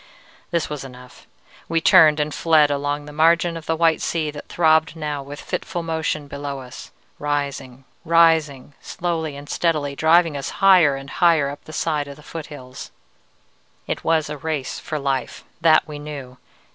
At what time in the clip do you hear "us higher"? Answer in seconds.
10.35-10.95